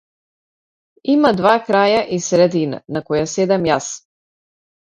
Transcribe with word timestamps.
Има 1.15 1.31
два 1.41 1.51
краја 1.67 1.99
и 2.17 2.19
средина 2.31 2.81
на 2.97 3.05
која 3.11 3.29
седам 3.37 3.69
јас. 3.73 3.95